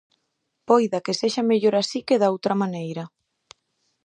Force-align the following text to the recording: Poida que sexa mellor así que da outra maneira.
Poida 0.67 1.03
que 1.05 1.17
sexa 1.21 1.43
mellor 1.51 1.75
así 1.77 1.99
que 2.07 2.19
da 2.21 2.31
outra 2.33 2.53
maneira. 2.61 3.03